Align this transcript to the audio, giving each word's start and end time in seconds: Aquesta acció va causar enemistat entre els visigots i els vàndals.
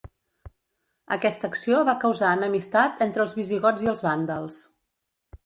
Aquesta 1.15 1.49
acció 1.53 1.81
va 1.89 1.95
causar 2.05 2.31
enemistat 2.39 3.05
entre 3.09 3.25
els 3.27 3.37
visigots 3.41 3.87
i 3.87 3.93
els 3.95 4.05
vàndals. 4.09 4.61